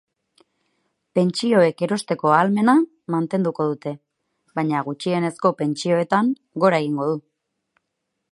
[1.17, 2.75] Pentsioek erosteko ahalmena
[3.15, 3.93] mantenduko dute,
[4.61, 6.33] baina gutxienezko pentsioetan
[6.65, 7.21] gora egingo du.